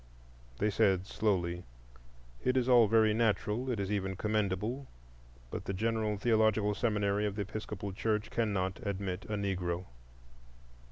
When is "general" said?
5.75-6.17